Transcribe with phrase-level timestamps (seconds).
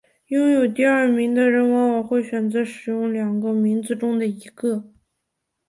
[0.29, 4.91] 拥有第二名的人往往会选择使用两个名字中的一个。